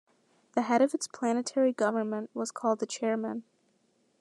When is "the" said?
0.53-0.63, 2.79-2.87